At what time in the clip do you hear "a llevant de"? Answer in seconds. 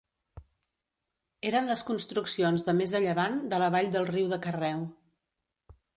3.01-3.61